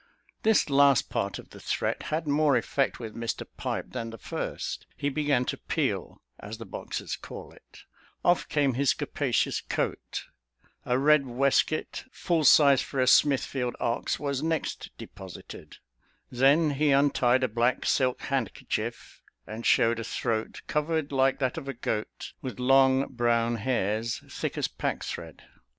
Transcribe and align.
This 0.41 0.67
last 0.67 1.11
part 1.11 1.37
of 1.37 1.51
the 1.51 1.59
threat 1.59 2.01
had 2.09 2.25
more 2.27 2.57
effect 2.57 2.99
with 2.99 3.13
Mr 3.15 3.45
Pipe 3.55 3.91
than 3.91 4.09
the 4.09 4.17
first. 4.17 4.87
He 4.97 5.09
began 5.09 5.45
to 5.45 5.57
peel, 5.57 6.23
as 6.39 6.57
the 6.57 6.65
boxers 6.65 7.15
call 7.15 7.51
it; 7.51 7.83
off 8.25 8.49
came 8.49 8.73
his 8.73 8.95
capacious 8.95 9.61
coat; 9.69 10.25
a 10.87 10.97
red 10.97 11.27
waistcoat 11.27 12.05
full 12.11 12.43
sized 12.43 12.83
for 12.83 12.99
a 12.99 13.05
Smithfield 13.05 13.75
ox 13.79 14.19
was 14.19 14.41
next 14.41 14.89
deposited; 14.97 15.77
then 16.31 16.71
he 16.71 16.89
untied 16.89 17.43
a 17.43 17.47
black 17.47 17.85
silk 17.85 18.21
handkerchief, 18.21 19.21
and 19.45 19.67
showed 19.67 19.99
a 19.99 20.03
throat, 20.03 20.63
covered 20.65 21.11
like 21.11 21.37
that 21.37 21.59
of 21.59 21.67
a 21.67 21.75
goat, 21.75 22.33
with 22.41 22.57
long 22.59 23.05
brown 23.07 23.57
hairs, 23.57 24.23
thick 24.27 24.57
as 24.57 24.67
pack 24.67 25.03
thread. 25.03 25.43